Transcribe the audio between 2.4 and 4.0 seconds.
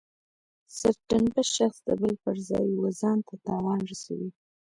ځای و ځانته تاوان